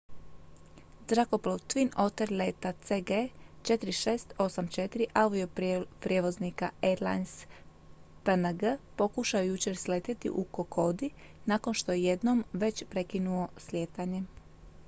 [1.09, 3.11] zrakoplov twin otter leta cg
[3.69, 7.31] 4684 avioprijevoznika airlines
[8.25, 8.67] png
[8.97, 11.09] pokušao je jučer sletjeti u kokodi
[11.45, 14.23] nakon što je jednom već prekinuo slijetanje